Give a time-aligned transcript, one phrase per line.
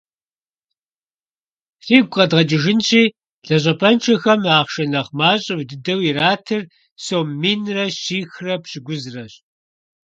[1.83, 3.03] Фигу къэдгъэкӏыжынщи,
[3.47, 6.63] лэжьапӏэншэхэм ахъшэ нэхъ мащӏэ дыдэу иратыр
[7.03, 9.33] сом минрэ щихрэ пщӏыкӏузрэщ.